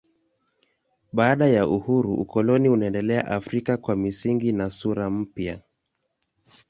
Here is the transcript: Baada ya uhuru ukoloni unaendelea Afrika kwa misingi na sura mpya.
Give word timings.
Baada 1.13 1.47
ya 1.47 1.67
uhuru 1.67 2.13
ukoloni 2.13 2.69
unaendelea 2.69 3.25
Afrika 3.27 3.77
kwa 3.77 3.95
misingi 3.95 4.51
na 4.51 4.69
sura 4.69 5.09
mpya. 5.09 5.61